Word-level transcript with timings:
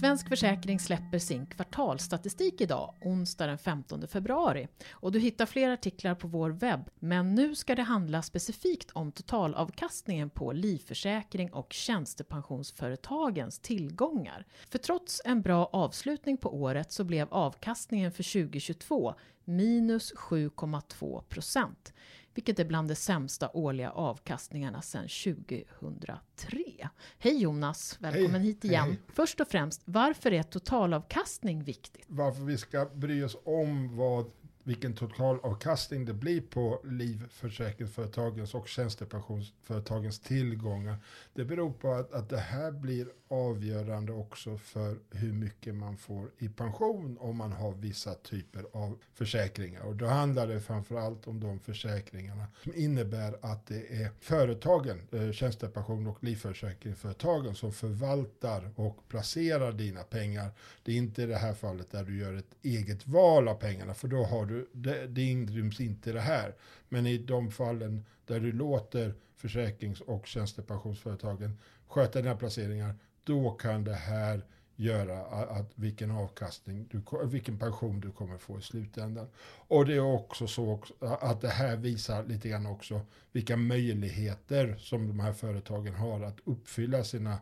Svensk 0.00 0.28
Försäkring 0.28 0.80
släpper 0.80 1.18
sin 1.18 1.46
kvartalsstatistik 1.46 2.60
idag, 2.60 2.94
onsdag 3.00 3.46
den 3.46 3.58
15 3.58 4.08
februari. 4.08 4.68
Och 4.90 5.12
du 5.12 5.18
hittar 5.18 5.46
fler 5.46 5.70
artiklar 5.70 6.14
på 6.14 6.28
vår 6.28 6.50
webb. 6.50 6.90
Men 6.98 7.34
nu 7.34 7.54
ska 7.54 7.74
det 7.74 7.82
handla 7.82 8.22
specifikt 8.22 8.90
om 8.90 9.12
totalavkastningen 9.12 10.30
på 10.30 10.52
livförsäkring 10.52 11.52
och 11.52 11.72
tjänstepensionsföretagens 11.72 13.58
tillgångar. 13.58 14.46
För 14.68 14.78
trots 14.78 15.22
en 15.24 15.42
bra 15.42 15.70
avslutning 15.72 16.36
på 16.36 16.54
året 16.54 16.92
så 16.92 17.04
blev 17.04 17.28
avkastningen 17.30 18.12
för 18.12 18.42
2022 18.42 19.14
minus 19.44 20.14
7,2 20.14 21.22
procent 21.22 21.92
vilket 22.34 22.58
är 22.58 22.64
bland 22.64 22.88
de 22.88 22.94
sämsta 22.94 23.50
årliga 23.50 23.90
avkastningarna 23.90 24.82
sedan 24.82 25.08
2003. 25.08 26.88
Hej 27.18 27.42
Jonas, 27.42 27.96
välkommen 28.00 28.40
hej, 28.40 28.40
hit 28.40 28.64
igen. 28.64 28.88
Hej. 28.88 29.00
Först 29.08 29.40
och 29.40 29.48
främst, 29.48 29.82
varför 29.84 30.32
är 30.32 30.42
totalavkastning 30.42 31.64
viktigt? 31.64 32.04
Varför 32.08 32.42
vi 32.42 32.58
ska 32.58 32.84
bry 32.94 33.24
oss 33.24 33.36
om 33.44 33.96
vad 33.96 34.30
vilken 34.64 34.94
totalavkastning 34.94 36.04
det 36.04 36.14
blir 36.14 36.40
på 36.40 36.80
livförsäkringsföretagens 36.84 38.54
och 38.54 38.68
tjänstepensionsföretagens 38.68 40.20
tillgångar. 40.20 40.96
Det 41.34 41.44
beror 41.44 41.72
på 41.72 41.92
att, 41.92 42.12
att 42.12 42.28
det 42.28 42.40
här 42.40 42.72
blir 42.72 43.06
avgörande 43.28 44.12
också 44.12 44.58
för 44.58 44.98
hur 45.10 45.32
mycket 45.32 45.74
man 45.74 45.96
får 45.96 46.30
i 46.38 46.48
pension 46.48 47.18
om 47.20 47.36
man 47.36 47.52
har 47.52 47.72
vissa 47.72 48.14
typer 48.14 48.64
av 48.72 48.98
försäkringar. 49.14 49.82
Och 49.82 49.96
då 49.96 50.06
handlar 50.06 50.46
det 50.46 50.60
framförallt 50.60 51.26
om 51.26 51.40
de 51.40 51.60
försäkringarna 51.60 52.46
som 52.62 52.74
innebär 52.74 53.36
att 53.42 53.66
det 53.66 54.02
är 54.02 54.10
företagen, 54.20 55.00
eh, 55.12 55.32
tjänstepension 55.32 56.06
och 56.06 56.24
livförsäkringsföretagen 56.24 57.54
som 57.54 57.72
förvaltar 57.72 58.70
och 58.76 59.08
placerar 59.08 59.72
dina 59.72 60.02
pengar. 60.02 60.50
Det 60.82 60.92
är 60.92 60.96
inte 60.96 61.22
i 61.22 61.26
det 61.26 61.36
här 61.36 61.54
fallet 61.54 61.90
där 61.90 62.04
du 62.04 62.18
gör 62.18 62.34
ett 62.34 62.54
eget 62.62 63.06
val 63.06 63.48
av 63.48 63.54
pengarna 63.54 63.94
för 63.94 64.08
då 64.08 64.24
har 64.24 64.46
du, 64.50 64.68
det, 64.72 65.06
det 65.06 65.22
inryms 65.22 65.80
inte 65.80 66.10
i 66.10 66.12
det 66.12 66.20
här. 66.20 66.54
Men 66.88 67.06
i 67.06 67.18
de 67.18 67.50
fallen 67.50 68.04
där 68.26 68.40
du 68.40 68.52
låter 68.52 69.14
försäkrings 69.36 70.00
och 70.00 70.26
tjänstepensionsföretagen 70.26 71.58
sköta 71.86 72.22
dina 72.22 72.36
placeringar 72.36 72.94
då 73.24 73.50
kan 73.50 73.84
det 73.84 73.94
här 73.94 74.44
göra 74.76 75.20
att 75.26 75.72
vilken 75.74 76.10
avkastning, 76.10 76.86
du, 76.90 77.02
vilken 77.26 77.58
pension 77.58 78.00
du 78.00 78.10
kommer 78.10 78.38
få 78.38 78.58
i 78.58 78.62
slutändan. 78.62 79.26
Och 79.68 79.86
det 79.86 79.94
är 79.94 80.14
också 80.14 80.46
så 80.46 80.82
att 81.00 81.40
det 81.40 81.48
här 81.48 81.76
visar 81.76 82.24
lite 82.24 82.48
grann 82.48 82.66
också 82.66 83.00
vilka 83.32 83.56
möjligheter 83.56 84.76
som 84.78 85.08
de 85.08 85.20
här 85.20 85.32
företagen 85.32 85.94
har 85.94 86.20
att 86.20 86.38
uppfylla 86.44 87.04
sina 87.04 87.38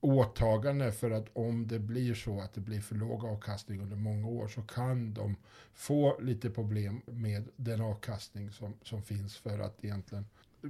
åtagande 0.00 0.92
för 0.92 1.10
att 1.10 1.26
om 1.32 1.66
det 1.66 1.78
blir 1.78 2.14
så 2.14 2.40
att 2.40 2.54
det 2.54 2.60
blir 2.60 2.80
för 2.80 2.94
låg 2.94 3.24
avkastning 3.24 3.80
under 3.80 3.96
många 3.96 4.28
år 4.28 4.48
så 4.48 4.62
kan 4.62 5.14
de 5.14 5.36
få 5.74 6.20
lite 6.20 6.50
problem 6.50 7.02
med 7.06 7.48
den 7.56 7.80
avkastning 7.80 8.50
som, 8.50 8.74
som 8.82 9.02
finns 9.02 9.36
för 9.36 9.58
att 9.58 9.84
egentligen 9.84 10.26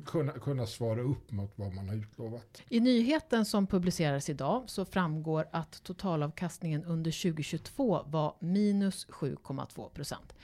kunna, 0.07 0.33
kunna 0.33 0.67
svara 0.67 1.01
upp 1.01 1.31
mot 1.31 1.53
vad 1.57 1.75
man 1.75 1.89
har 1.89 1.97
utlovat. 1.97 2.63
I 2.69 2.81
nyheten 2.81 3.45
som 3.45 3.67
publiceras 3.67 4.29
idag 4.29 4.63
så 4.67 4.85
framgår 4.85 5.49
att 5.53 5.83
totalavkastningen 5.83 6.85
under 6.85 7.23
2022 7.23 8.03
var 8.07 8.37
minus 8.41 9.07
7,2 9.09 9.89
procent. 9.89 10.35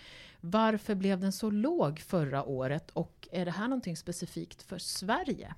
Varför 0.41 0.95
blev 0.95 1.21
den 1.21 1.33
så 1.33 1.51
låg 1.51 2.01
förra 2.01 2.45
året 2.45 2.91
och 2.91 3.29
är 3.33 3.45
det 3.45 3.51
här 3.51 3.69
någonting 3.69 3.97
specifikt 3.97 4.63
för 4.63 4.79
Sverige? 4.79 5.55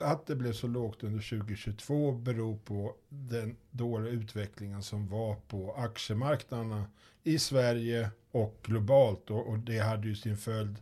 Att 0.00 0.26
det 0.26 0.36
blev 0.36 0.52
så 0.52 0.66
lågt 0.66 1.04
under 1.04 1.38
2022 1.38 2.12
beror 2.12 2.56
på 2.56 2.94
den 3.08 3.56
dåliga 3.70 4.12
utvecklingen 4.12 4.82
som 4.82 5.08
var 5.08 5.36
på 5.48 5.74
aktiemarknaderna 5.74 6.84
i 7.22 7.38
Sverige 7.38 8.10
och 8.30 8.58
globalt. 8.62 9.30
Och, 9.30 9.48
och 9.48 9.58
det 9.58 9.78
hade 9.78 10.08
ju 10.08 10.16
sin 10.16 10.36
följd 10.36 10.78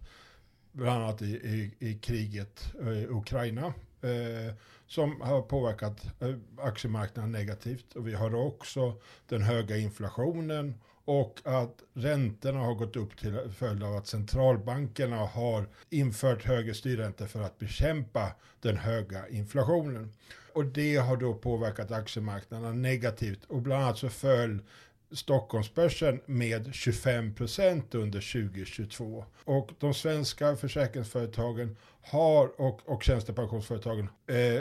bland 0.73 1.03
annat 1.03 1.23
i, 1.23 1.27
i, 1.27 1.75
i 1.79 1.95
kriget 1.95 2.75
i 2.81 3.07
Ukraina. 3.09 3.75
Eh, 4.01 4.55
som 4.87 5.21
har 5.21 5.43
påverkat 5.43 6.07
eh, 6.21 6.35
aktiemarknaden 6.57 7.33
negativt. 7.33 7.97
Och 7.97 8.09
vi 8.09 8.15
har 8.15 8.35
också 8.35 8.95
den 9.29 9.43
höga 9.43 9.77
inflationen 9.77 10.75
och 11.09 11.41
att 11.45 11.83
räntorna 11.95 12.59
har 12.59 12.75
gått 12.75 12.97
upp 12.97 13.17
till 13.17 13.39
följd 13.57 13.83
av 13.83 13.97
att 13.97 14.07
centralbankerna 14.07 15.17
har 15.17 15.69
infört 15.91 16.45
högre 16.45 16.75
styrräntor 16.75 17.27
för 17.27 17.43
att 17.43 17.59
bekämpa 17.59 18.33
den 18.61 18.77
höga 18.77 19.29
inflationen. 19.29 20.13
Och 20.53 20.65
det 20.65 20.97
har 20.97 21.17
då 21.17 21.35
påverkat 21.35 21.91
aktiemarknaderna 21.91 22.73
negativt 22.73 23.45
och 23.45 23.63
bland 23.63 23.83
annat 23.83 23.99
så 23.99 24.09
föll 24.09 24.63
Stockholmsbörsen 25.11 26.21
med 26.27 26.75
25 26.75 27.35
procent 27.35 27.95
under 27.95 28.51
2022. 28.51 29.25
Och 29.45 29.71
de 29.79 29.95
svenska 29.95 30.57
försäkringsföretagen 30.57 31.77
har, 32.03 32.61
och, 32.61 32.81
och 32.85 33.03
tjänstepensionsföretagen, 33.03 34.09
eh, 34.27 34.61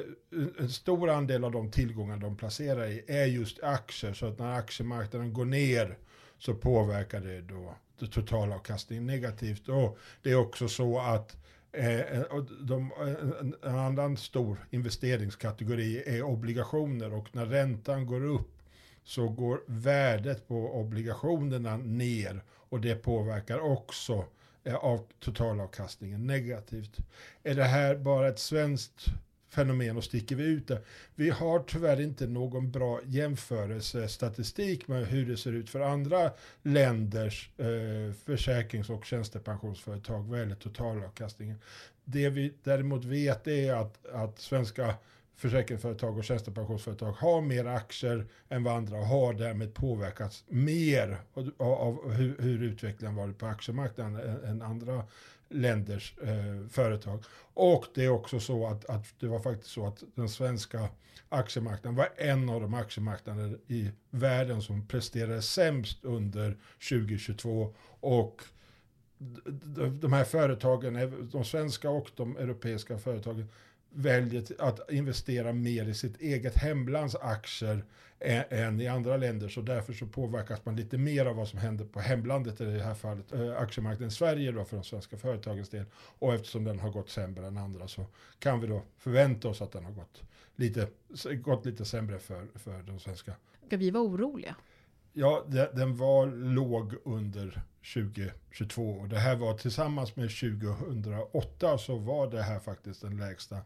en 0.60 0.70
stor 0.70 1.10
andel 1.10 1.44
av 1.44 1.52
de 1.52 1.72
tillgångar 1.72 2.18
de 2.18 2.38
placerar 2.38 2.86
i 2.88 3.04
är 3.08 3.26
just 3.26 3.64
aktier. 3.64 4.14
Så 4.14 4.26
att 4.26 4.40
när 4.40 4.54
aktiemarknaden 4.54 5.34
går 5.34 5.46
ner 5.46 5.98
så 6.40 6.54
påverkar 6.54 7.22
det 7.22 7.42
då 7.42 7.76
det 8.00 8.08
totala 8.08 8.56
avkastningen 8.56 9.06
negativt. 9.06 9.70
Och 9.70 9.98
det 10.22 10.32
är 10.32 10.36
också 10.36 10.68
så 10.68 11.00
att 11.00 11.38
eh, 11.72 12.00
eh 12.00 12.24
de, 12.62 12.92
en, 13.64 13.76
annan 13.76 14.18
stor 14.18 14.68
investeringskategori 14.70 16.04
är 16.06 16.24
obligationer 16.24 17.14
och 17.14 17.36
när 17.36 17.46
räntan 17.46 18.06
går 18.06 18.26
upp 18.26 18.52
så 19.04 19.30
går 19.30 19.62
värdet 19.66 20.48
på 20.48 20.80
obligationerna 20.80 21.78
ner 21.78 22.44
och 22.50 22.82
det 22.82 22.96
påverkar 22.96 23.60
också 23.60 24.26
eh, 24.64 24.76
av 24.76 25.08
totalavkastningen 25.20 26.28
negativt. 26.28 26.98
Är 27.44 27.56
det 27.56 27.64
här 27.64 27.96
bara 27.96 28.28
ett 28.28 28.40
svenskt 28.40 29.06
fenomen 29.50 29.98
och 29.98 30.04
sticker 30.04 30.36
vi 30.36 30.44
ut 30.44 30.68
det? 30.68 30.82
Vi 31.16 31.30
har 31.30 31.60
tyvärr 31.60 32.02
inte 32.02 32.28
någon 32.28 32.72
bra 32.72 33.00
jämförelsestatistik 33.06 34.88
med 34.88 35.08
hur 35.08 35.26
det 35.26 35.38
ser 35.38 35.52
ut 35.52 35.70
för 35.70 35.80
andra 35.80 36.32
länders 36.64 37.50
eh, 37.58 38.14
försäkrings 38.26 38.90
och 38.90 39.06
tjänstepensionsföretag 39.06 40.24
vad 40.24 40.40
gäller 40.40 40.56
totalavkastningen. 40.56 41.62
Det 42.06 42.30
vi 42.30 42.54
däremot 42.64 43.06
vet 43.06 43.48
är 43.48 43.74
att, 43.74 44.06
att 44.06 44.40
svenska 44.40 44.96
försäkringsföretag 45.38 46.18
och 46.18 46.24
tjänstepensionsföretag 46.24 47.12
har 47.12 47.42
mer 47.42 47.66
aktier 47.66 48.28
än 48.50 48.64
vad 48.64 48.76
andra 48.76 48.98
har 48.98 49.34
därmed 49.34 49.74
påverkats 49.74 50.44
mer 50.48 51.18
av, 51.34 51.52
av 51.58 52.12
hur, 52.12 52.36
hur, 52.40 52.64
utvecklingen 52.64 53.16
varit 53.16 53.38
på 53.38 53.46
aktiemarknaden 53.46 54.16
än, 54.16 54.44
än 54.44 54.62
andra 54.62 55.04
länders 55.50 56.18
eh, 56.18 56.68
företag. 56.70 57.24
Och 57.54 57.86
det 57.94 58.06
är 58.06 58.10
också 58.10 58.40
så 58.40 58.68
att, 58.68 58.86
att 58.86 59.20
det 59.20 59.28
var 59.28 59.40
faktiskt 59.40 59.72
så 59.72 59.88
att 59.88 60.04
den 60.16 60.30
svenska 60.30 60.90
aktiemarknaden 61.30 61.96
var 61.96 62.10
en 62.18 62.50
av 62.50 62.62
de 62.62 62.74
aktiemarknader 62.74 63.58
i 63.68 63.92
världen 64.10 64.62
som 64.62 64.88
presterade 64.88 65.42
sämst 65.42 66.06
under 66.06 66.58
2022 66.90 67.74
och 68.00 68.42
de 70.02 70.14
här 70.14 70.24
företagen, 70.24 71.30
de 71.32 71.46
svenska 71.46 71.90
och 71.90 72.12
de 72.16 72.38
europeiska 72.38 72.98
företagen 72.98 73.48
väljer 73.90 74.44
att 74.60 74.92
investera 74.92 75.54
mer 75.54 75.86
i 75.86 75.94
sitt 75.94 76.22
eget 76.22 76.56
hemlands 76.56 77.16
aktier 77.16 77.84
än 78.20 78.82
i 78.82 78.88
andra 78.88 79.18
länder. 79.18 79.50
Så 79.50 79.62
därför 79.62 79.94
så 79.94 80.08
påverkas 80.08 80.66
man 80.66 80.76
lite 80.76 80.98
mer 80.98 81.26
av 81.26 81.36
vad 81.36 81.48
som 81.48 81.60
händer 81.60 81.86
på 81.86 82.00
hemlandet, 82.00 82.62
i 82.62 82.66
det 82.66 82.84
här 82.84 82.94
fallet 82.94 83.34
eh, 83.34 83.58
aktiemarknaden 83.58 84.08
i 84.08 84.12
Sverige 84.12 84.52
då 84.52 84.66
för 84.66 84.78
de 84.78 84.84
svenska 84.84 85.18
företagens 85.18 85.70
del. 85.70 85.86
Och 85.94 86.34
eftersom 86.34 86.64
den 86.64 86.80
har 86.80 86.90
gått 86.90 87.10
sämre 87.10 87.48
än 87.48 87.58
andra 87.58 87.88
så 87.88 88.06
kan 88.40 88.62
vi 88.62 88.68
då 88.68 88.84
förvänta 88.98 89.48
oss 89.48 89.62
att 89.62 89.72
den 89.72 89.86
har 89.86 89.92
gått 89.92 90.24
lite, 90.56 90.88
gått 91.36 91.66
lite 91.66 91.86
sämre 91.86 92.20
för, 92.20 92.48
för 92.56 92.84
de 92.84 93.00
svenska. 93.00 93.34
Ska 93.68 93.78
vi 93.78 93.92
vara 93.92 94.04
oroliga? 94.04 94.56
Ja, 95.20 95.46
den 95.74 95.98
var 95.98 96.28
låg 96.28 96.94
under 97.04 97.62
2022 97.94 98.92
och 98.92 99.10
det 99.10 99.20
här 99.20 99.36
var 99.36 99.58
tillsammans 99.58 100.16
med 100.16 100.30
2008 100.30 101.78
så 101.78 101.96
var 101.98 102.32
det 102.32 102.42
här 102.42 102.60
faktiskt 102.60 103.02
den 103.02 103.18
lägsta 103.18 103.58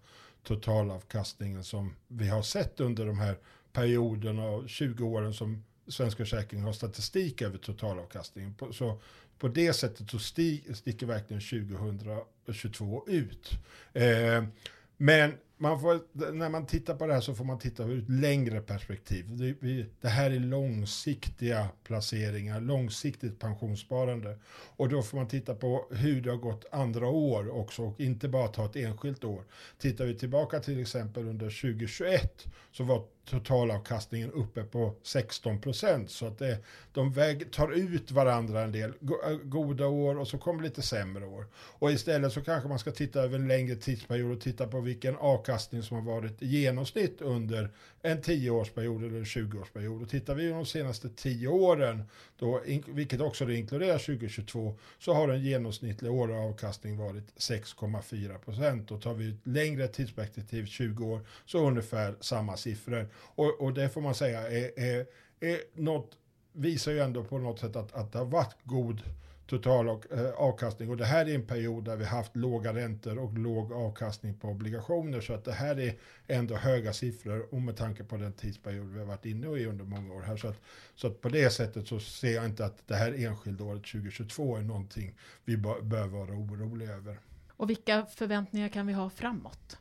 totalavkastningen 0.43 1.63
som 1.63 1.95
vi 2.07 2.27
har 2.27 2.41
sett 2.41 2.79
under 2.79 3.05
de 3.05 3.19
här 3.19 3.37
perioderna 3.73 4.45
och 4.45 4.69
20 4.69 5.03
åren 5.03 5.33
som 5.33 5.63
Svensk 5.87 6.17
Försäkring 6.17 6.61
har 6.61 6.73
statistik 6.73 7.41
över 7.41 7.57
totalavkastningen. 7.57 8.55
Så 8.71 8.99
på 9.39 9.47
det 9.47 9.73
sättet 9.73 10.09
så 10.09 10.19
sticker 10.19 11.05
verkligen 11.05 11.41
2022 11.41 13.03
ut. 13.07 13.51
Eh, 13.93 14.43
men 14.97 15.33
man 15.61 15.79
får, 15.79 16.01
när 16.31 16.49
man 16.49 16.65
tittar 16.65 16.95
på 16.95 17.07
det 17.07 17.13
här 17.13 17.21
så 17.21 17.35
får 17.35 17.43
man 17.45 17.59
titta 17.59 17.83
ur 17.83 17.99
ett 17.99 18.09
längre 18.09 18.61
perspektiv. 18.61 19.25
Det, 19.37 19.55
vi, 19.59 19.85
det, 20.01 20.07
här 20.07 20.31
är 20.31 20.39
långsiktiga 20.39 21.67
placeringar, 21.83 22.61
långsiktigt 22.61 23.39
pensionssparande. 23.39 24.39
Och 24.75 24.89
då 24.89 25.01
får 25.01 25.17
man 25.17 25.27
titta 25.27 25.55
på 25.55 25.85
hur 25.91 26.21
det 26.21 26.29
har 26.29 26.37
gått 26.37 26.65
andra 26.71 27.07
år 27.07 27.55
också 27.55 27.83
och 27.83 27.99
inte 27.99 28.27
bara 28.27 28.47
ta 28.47 28.65
ett 28.65 28.75
enskilt 28.75 29.23
år. 29.23 29.43
Tittar 29.77 30.05
vi 30.05 30.15
tillbaka 30.15 30.59
till 30.59 30.81
exempel 30.81 31.27
under 31.27 31.45
2021 31.45 32.45
så 32.71 32.83
var 32.83 33.03
totalavkastningen 33.25 34.31
uppe 34.31 34.63
på 34.63 34.95
16 35.03 35.61
procent. 35.61 36.11
Så 36.11 36.27
att 36.27 36.39
det, 36.39 36.57
de 36.93 37.11
väg, 37.11 37.51
tar 37.51 37.71
ut 37.71 38.11
varandra 38.11 38.61
en 38.61 38.71
del. 38.71 38.89
Äh, 38.89 39.37
goda 39.43 39.87
år 39.87 40.19
och 40.19 40.27
så 40.27 40.37
kommer 40.37 40.63
lite 40.63 40.81
sämre 40.81 41.25
år. 41.25 41.45
Och 41.55 41.91
istället 41.91 42.33
så 42.33 42.41
kanske 42.41 42.69
man 42.69 42.79
ska 42.79 42.91
titta 42.91 43.21
över 43.21 43.35
en 43.35 43.47
längre 43.47 43.75
tidsperiod 43.75 44.31
och 44.31 44.41
titta 44.41 44.67
på 44.67 44.79
vilken 44.79 45.15
avkastning 45.15 45.50
som 45.59 45.97
har 45.97 46.03
varit 46.03 46.41
i 46.41 46.47
genomsnitt 46.47 47.21
under 47.21 47.69
en 48.01 48.21
10-årsperiod 48.21 49.05
eller 49.05 49.17
en 49.17 49.23
20-årsperiod. 49.23 50.01
Och 50.01 50.09
tittar 50.09 50.35
vi 50.35 50.49
de 50.49 50.65
senaste 50.65 51.09
10 51.09 51.47
åren, 51.47 52.03
då, 52.39 52.61
vilket 52.87 53.21
också 53.21 53.51
inkluderar 53.51 53.97
2022, 53.97 54.77
så 54.99 55.13
har 55.13 55.27
den 55.27 55.41
genomsnittliga 55.41 56.11
årlig 56.11 56.35
avkastning 56.35 56.97
varit 56.97 57.33
6,4 57.37 58.37
procent. 58.37 58.91
Och 58.91 59.01
tar 59.01 59.13
vi 59.13 59.29
ett 59.29 59.47
längre 59.47 59.87
tidsperspektiv, 59.87 60.65
20 60.65 61.05
år, 61.05 61.21
så 61.45 61.67
ungefär 61.67 62.15
samma 62.19 62.57
siffror. 62.57 63.07
Och, 63.15 63.61
och 63.61 63.73
det 63.73 63.89
får 63.89 64.01
man 64.01 64.15
säga 64.15 64.41
är, 64.41 64.79
är, 64.79 65.05
är 65.39 65.59
något, 65.73 66.11
visar 66.53 66.91
ju 66.91 66.99
ändå 66.99 67.23
på 67.23 67.37
något 67.37 67.59
sätt 67.59 67.75
att, 67.75 67.93
att 67.93 68.11
det 68.11 68.17
har 68.17 68.25
varit 68.25 68.55
god 68.63 69.01
total 69.47 69.89
och, 69.89 70.11
eh, 70.11 70.31
avkastning. 70.31 70.89
Och 70.89 70.97
det 70.97 71.05
här 71.05 71.29
är 71.29 71.35
en 71.35 71.45
period 71.45 71.83
där 71.83 71.95
vi 71.95 72.05
haft 72.05 72.35
låga 72.35 72.73
räntor 72.73 73.19
och 73.19 73.37
låg 73.37 73.73
avkastning 73.73 74.33
på 74.33 74.47
obligationer. 74.47 75.21
Så 75.21 75.33
att 75.33 75.45
det 75.45 75.53
här 75.53 75.79
är 75.79 75.95
ändå 76.27 76.55
höga 76.55 76.93
siffror 76.93 77.53
och 77.53 77.61
med 77.61 77.77
tanke 77.77 78.03
på 78.03 78.17
den 78.17 78.33
tidsperiod 78.33 78.93
vi 78.93 78.99
har 78.99 79.05
varit 79.05 79.25
inne 79.25 79.47
i 79.57 79.65
under 79.65 79.85
många 79.85 80.13
år 80.13 80.21
här. 80.21 80.37
Så 80.37 80.47
att, 80.47 80.61
så 80.95 81.07
att 81.07 81.21
på 81.21 81.29
det 81.29 81.49
sättet 81.49 81.87
så 81.87 81.99
ser 81.99 82.35
jag 82.35 82.45
inte 82.45 82.65
att 82.65 82.87
det 82.87 82.95
här 82.95 83.25
enskilda 83.25 83.63
året 83.63 83.83
2022 83.83 84.57
är 84.57 84.61
någonting 84.61 85.15
vi 85.45 85.57
bör 85.57 86.07
vara 86.07 86.31
oroliga 86.31 86.91
över. 86.91 87.19
Och 87.49 87.69
vilka 87.69 88.05
förväntningar 88.05 88.69
kan 88.69 88.87
vi 88.87 88.93
ha 88.93 89.09
framåt? 89.09 89.77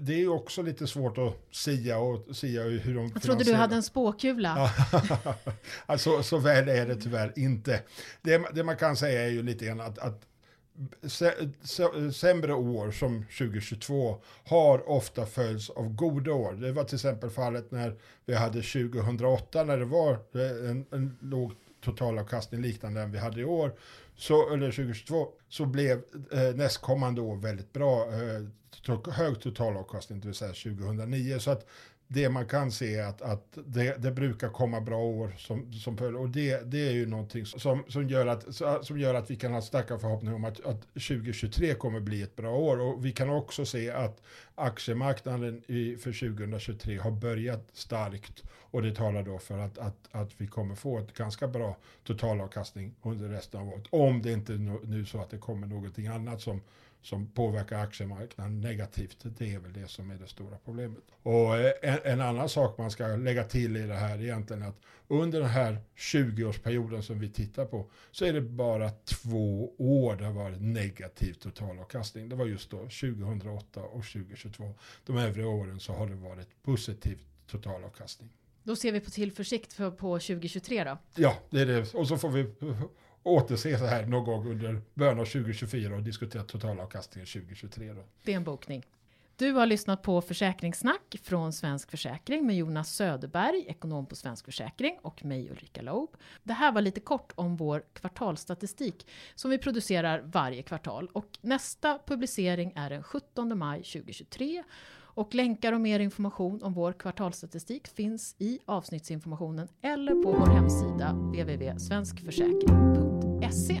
Det 0.00 0.22
är 0.22 0.28
också 0.28 0.62
lite 0.62 0.86
svårt 0.86 1.18
att 1.18 1.36
sia 1.50 1.98
och 1.98 2.36
sia 2.36 2.62
hur 2.62 2.94
de 2.94 3.10
Jag 3.14 3.22
trodde 3.22 3.44
du 3.44 3.54
hade 3.54 3.74
en 3.74 3.82
spåkula. 3.82 4.70
alltså, 5.86 6.22
så 6.22 6.38
väl 6.38 6.68
är 6.68 6.86
det 6.86 6.96
tyvärr 6.96 7.32
inte. 7.36 7.82
Det, 8.22 8.42
det 8.54 8.64
man 8.64 8.76
kan 8.76 8.96
säga 8.96 9.22
är 9.22 9.30
ju 9.30 9.42
lite 9.42 9.64
grann 9.64 9.80
att, 9.80 9.98
att 9.98 10.22
sämre 12.12 12.54
år 12.54 12.90
som 12.90 13.24
2022 13.38 14.22
har 14.44 14.88
ofta 14.90 15.26
följts 15.26 15.70
av 15.70 15.94
goda 15.94 16.32
år. 16.32 16.52
Det 16.52 16.72
var 16.72 16.84
till 16.84 16.94
exempel 16.94 17.30
fallet 17.30 17.70
när 17.70 17.96
vi 18.24 18.34
hade 18.34 18.62
2008 18.62 19.64
när 19.64 19.78
det 19.78 19.84
var 19.84 20.18
en, 20.68 20.86
en 20.90 21.18
låg 21.20 21.52
totalavkastning 21.84 22.62
liknande 22.62 23.00
den 23.00 23.12
vi 23.12 23.18
hade 23.18 23.40
i 23.40 23.44
år 23.44 23.72
så, 24.16 24.52
eller 24.52 24.70
2022, 24.70 25.28
så 25.54 25.66
blev 25.66 26.02
eh, 26.32 26.54
nästkommande 26.54 27.20
år 27.20 27.36
väldigt 27.36 27.72
bra. 27.72 28.08
Eh, 28.12 29.12
hög 29.12 29.40
totalavkastning, 29.40 30.20
det 30.20 30.26
vill 30.26 30.34
säga 30.34 30.52
2009. 30.52 31.38
Så 31.38 31.50
att 31.50 31.66
det 32.08 32.28
man 32.28 32.46
kan 32.46 32.72
se 32.72 32.96
är 32.96 33.06
att, 33.06 33.22
att 33.22 33.58
det, 33.66 34.02
det, 34.02 34.10
brukar 34.10 34.48
komma 34.48 34.80
bra 34.80 34.98
år 34.98 35.34
som, 35.38 35.72
som 35.72 35.96
följer. 35.96 36.20
Och 36.20 36.28
det, 36.28 36.70
det 36.70 36.88
är 36.88 36.92
ju 36.92 37.06
någonting 37.06 37.46
som, 37.46 37.84
som, 37.88 38.08
gör 38.08 38.26
att, 38.26 38.44
som 38.86 38.98
gör 38.98 39.14
att 39.14 39.30
vi 39.30 39.36
kan 39.36 39.52
ha 39.52 39.62
starka 39.62 39.98
förhoppningar 39.98 40.34
om 40.34 40.44
att, 40.44 40.66
att 40.66 40.82
2023 40.82 41.74
kommer 41.74 42.00
bli 42.00 42.22
ett 42.22 42.36
bra 42.36 42.56
år. 42.56 42.80
Och 42.80 43.04
vi 43.04 43.12
kan 43.12 43.30
också 43.30 43.64
se 43.66 43.90
att 43.90 44.22
aktiemarknaden 44.54 45.62
i, 45.66 45.96
för 45.96 46.36
2023 46.36 46.98
har 46.98 47.10
börjat 47.10 47.68
starkt. 47.72 48.42
Och 48.74 48.82
det 48.82 48.94
talar 48.94 49.22
då 49.22 49.38
för 49.38 49.58
att, 49.58 49.78
att, 49.78 50.08
att 50.10 50.30
vi 50.36 50.46
kommer 50.46 50.74
få 50.74 50.98
ett 50.98 51.12
ganska 51.12 51.48
bra 51.48 51.76
totalavkastning 52.04 52.94
under 53.02 53.28
resten 53.28 53.60
av 53.60 53.68
året. 53.68 53.84
Om 53.90 54.22
det 54.22 54.32
inte 54.32 54.52
nu 54.84 55.06
så 55.06 55.20
att 55.20 55.30
det 55.30 55.38
kommer 55.44 55.66
någonting 55.66 56.06
annat 56.06 56.40
som 56.40 56.60
som 57.04 57.26
påverkar 57.26 57.78
aktiemarknaden 57.78 58.60
negativt. 58.60 59.16
Det 59.22 59.54
är 59.54 59.58
väl 59.58 59.72
det 59.72 59.88
som 59.88 60.10
är 60.10 60.14
det 60.14 60.26
stora 60.26 60.58
problemet. 60.64 61.02
Och 61.22 61.56
eh, 61.56 61.72
en, 61.82 61.98
en 62.04 62.20
annan 62.20 62.48
sak 62.48 62.78
man 62.78 62.90
ska 62.90 63.06
lägga 63.06 63.44
till 63.44 63.76
i 63.76 63.82
det 63.82 63.94
här 63.94 64.18
är 64.18 64.22
egentligen 64.22 64.62
att 64.62 64.76
under 65.08 65.40
den 65.40 65.48
här 65.48 65.78
20-årsperioden 65.96 67.00
som 67.00 67.18
vi 67.18 67.28
tittar 67.30 67.64
på 67.64 67.90
så 68.10 68.24
är 68.24 68.32
det 68.32 68.40
bara 68.40 68.90
två 68.90 69.74
år 69.78 70.16
det 70.16 70.24
har 70.24 70.32
varit 70.32 70.60
negativ 70.60 71.32
totalavkastning. 71.32 72.28
Det 72.28 72.36
var 72.36 72.46
just 72.46 72.70
då 72.70 72.78
2008 72.78 73.80
och 73.80 74.04
2022. 74.04 74.74
De 75.06 75.16
övriga 75.16 75.48
åren 75.48 75.80
så 75.80 75.92
har 75.92 76.06
det 76.06 76.14
varit 76.14 76.62
positiv 76.62 77.18
totalavkastning. 77.46 78.30
Då 78.62 78.76
ser 78.76 78.92
vi 78.92 79.00
på 79.00 79.10
tillförsikt 79.10 79.72
för 79.72 79.90
på 79.90 80.18
2023 80.18 80.84
då? 80.84 80.98
Ja, 81.14 81.36
det 81.50 81.60
är 81.60 81.66
det. 81.66 81.94
Och 81.94 82.08
så 82.08 82.18
får 82.18 82.30
vi 82.30 82.46
återse 83.24 83.78
så 83.78 83.86
här 83.86 84.06
någon 84.06 84.24
gång 84.24 84.50
under 84.50 84.82
början 84.94 85.20
av 85.20 85.24
2024 85.24 85.96
och 85.96 86.02
diskutera 86.02 86.42
totalavkastningen 86.42 87.26
2023. 87.26 87.92
Då. 87.92 88.02
Det 88.22 88.32
är 88.32 88.36
en 88.36 88.44
bokning. 88.44 88.84
Du 89.36 89.52
har 89.52 89.66
lyssnat 89.66 90.02
på 90.02 90.20
Försäkringssnack 90.20 91.16
från 91.22 91.52
Svensk 91.52 91.90
Försäkring 91.90 92.46
med 92.46 92.56
Jonas 92.56 92.94
Söderberg, 92.94 93.64
ekonom 93.68 94.06
på 94.06 94.16
Svensk 94.16 94.44
Försäkring 94.44 94.98
och 95.02 95.24
mig 95.24 95.50
Ulrika 95.50 95.82
Loob. 95.82 96.16
Det 96.42 96.52
här 96.52 96.72
var 96.72 96.80
lite 96.80 97.00
kort 97.00 97.32
om 97.34 97.56
vår 97.56 97.84
kvartalsstatistik 97.92 99.06
som 99.34 99.50
vi 99.50 99.58
producerar 99.58 100.22
varje 100.24 100.62
kvartal 100.62 101.08
och 101.12 101.38
nästa 101.40 101.98
publicering 102.06 102.72
är 102.76 102.90
den 102.90 103.02
17 103.02 103.58
maj 103.58 103.82
2023 103.82 104.62
och 105.14 105.34
länkar 105.34 105.72
och 105.72 105.80
mer 105.80 106.00
information 106.00 106.62
om 106.62 106.72
vår 106.72 106.92
kvartalsstatistik 106.92 107.88
finns 107.88 108.36
i 108.38 108.58
avsnittsinformationen 108.66 109.68
eller 109.82 110.22
på 110.22 110.32
vår 110.32 110.46
hemsida 110.46 111.12
www.svenskförsäkring.se. 111.12 113.80